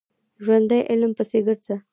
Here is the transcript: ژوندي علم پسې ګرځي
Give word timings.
ژوندي 0.43 0.79
علم 0.89 1.11
پسې 1.17 1.39
ګرځي 1.45 1.75